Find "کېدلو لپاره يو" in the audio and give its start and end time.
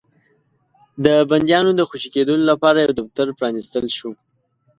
2.15-2.91